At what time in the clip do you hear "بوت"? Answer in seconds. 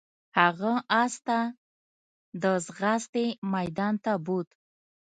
4.25-4.49